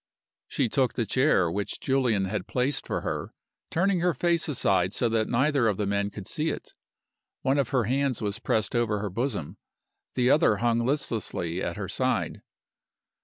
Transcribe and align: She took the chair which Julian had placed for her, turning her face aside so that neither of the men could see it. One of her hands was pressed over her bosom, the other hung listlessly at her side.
She 0.47 0.67
took 0.67 0.93
the 0.93 1.05
chair 1.05 1.51
which 1.51 1.79
Julian 1.79 2.25
had 2.25 2.47
placed 2.47 2.87
for 2.87 3.01
her, 3.01 3.35
turning 3.69 3.99
her 3.99 4.15
face 4.15 4.49
aside 4.49 4.95
so 4.95 5.07
that 5.09 5.27
neither 5.29 5.67
of 5.67 5.77
the 5.77 5.85
men 5.85 6.09
could 6.09 6.25
see 6.25 6.49
it. 6.49 6.73
One 7.43 7.59
of 7.59 7.69
her 7.69 7.83
hands 7.83 8.19
was 8.19 8.39
pressed 8.39 8.75
over 8.75 8.97
her 8.97 9.11
bosom, 9.11 9.57
the 10.15 10.31
other 10.31 10.55
hung 10.55 10.83
listlessly 10.83 11.61
at 11.61 11.77
her 11.77 11.87
side. 11.87 12.41